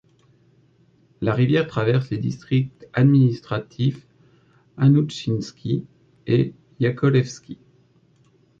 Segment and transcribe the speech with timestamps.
[1.21, 4.07] La rivière traverse les districts administratifs
[4.77, 5.85] Anoutchinski
[6.25, 7.59] et Yakovlevski.